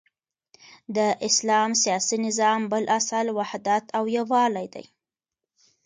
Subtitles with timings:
[0.95, 0.97] د
[1.27, 4.85] اسلام سیاسی نظام بل اصل وحدت او یوالی دی،